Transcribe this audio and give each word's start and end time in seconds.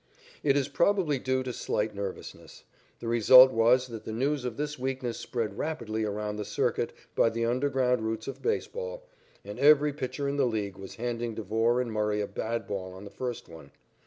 It 0.41 0.57
is 0.57 0.67
probably 0.67 1.19
due 1.19 1.43
to 1.43 1.53
slight 1.53 1.93
nervousness. 1.93 2.63
The 3.01 3.07
result 3.07 3.51
was 3.51 3.85
that 3.89 4.03
the 4.03 4.11
news 4.11 4.45
of 4.45 4.57
this 4.57 4.79
weakness 4.79 5.19
spread 5.19 5.59
rapidly 5.59 6.05
around 6.05 6.37
the 6.37 6.43
circuit 6.43 6.91
by 7.13 7.29
the 7.29 7.45
underground 7.45 8.01
routes 8.01 8.27
of 8.27 8.41
baseball, 8.41 9.03
and 9.45 9.59
every 9.59 9.93
pitcher 9.93 10.27
in 10.27 10.37
the 10.37 10.47
League 10.47 10.75
was 10.77 10.95
handing 10.95 11.35
Devore 11.35 11.79
and 11.79 11.91
Murray 11.93 12.19
a 12.19 12.25
bad 12.25 12.65
ball 12.65 12.93
on 12.93 13.03
the 13.03 13.11
first 13.11 13.47
one. 13.47 13.69